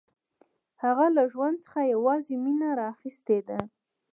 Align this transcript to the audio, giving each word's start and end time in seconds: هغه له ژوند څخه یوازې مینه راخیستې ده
هغه 0.83 1.05
له 1.15 1.23
ژوند 1.31 1.57
څخه 1.63 1.79
یوازې 1.93 2.35
مینه 2.43 2.69
راخیستې 2.83 3.39
ده 3.47 3.59